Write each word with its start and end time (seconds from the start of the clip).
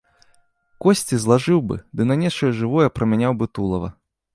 Косці 0.85 1.19
злажыў 1.27 1.59
бы 1.67 1.79
ды 2.01 2.09
на 2.13 2.21
нечае 2.25 2.51
жывое 2.63 2.87
прамяняў 3.01 3.33
бы 3.41 3.55
тулава. 3.57 3.97